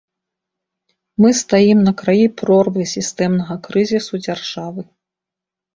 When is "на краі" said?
1.89-2.25